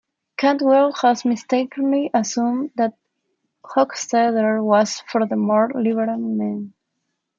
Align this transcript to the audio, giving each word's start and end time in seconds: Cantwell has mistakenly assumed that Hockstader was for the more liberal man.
Cantwell 0.35 0.93
has 1.03 1.25
mistakenly 1.25 2.09
assumed 2.11 2.71
that 2.73 2.97
Hockstader 3.63 4.63
was 4.63 4.99
for 5.01 5.27
the 5.27 5.35
more 5.35 5.69
liberal 5.75 6.17
man. 6.17 6.73